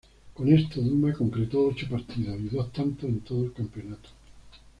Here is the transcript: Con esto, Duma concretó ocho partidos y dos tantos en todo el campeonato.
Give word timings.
Con 0.33 0.47
esto, 0.51 0.81
Duma 0.81 1.13
concretó 1.13 1.67
ocho 1.67 1.85
partidos 1.87 2.35
y 2.39 2.49
dos 2.49 2.73
tantos 2.73 3.07
en 3.07 3.19
todo 3.19 3.43
el 3.45 3.53
campeonato. 3.53 4.09